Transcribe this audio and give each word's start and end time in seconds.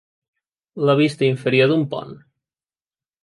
La 0.89 0.95
vista 0.99 1.27
inferior 1.27 1.71
d'un 1.73 1.83
pont. 1.91 2.17